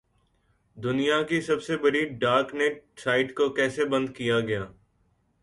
دنیا 0.77 1.21
کی 1.23 1.41
سب 1.41 1.63
سے 1.63 1.77
بڑی 1.77 2.03
ڈارک 2.19 2.53
نیٹ 2.55 2.83
سائٹ 2.99 3.35
کو 3.35 3.49
کیسے 3.49 3.85
بند 3.85 4.09
کیا 4.09 4.39
گیا؟ 4.39 4.65